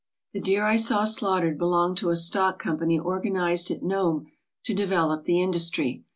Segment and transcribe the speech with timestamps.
[0.33, 4.25] The deer I saw slaughtered belonged to a stock com pany organized at Nome
[4.63, 6.05] to develop the industry.